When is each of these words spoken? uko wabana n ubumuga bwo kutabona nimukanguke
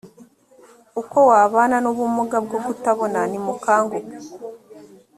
uko 1.01 1.17
wabana 1.29 1.75
n 1.83 1.85
ubumuga 1.91 2.37
bwo 2.45 2.59
kutabona 2.65 3.19
nimukanguke 3.31 4.15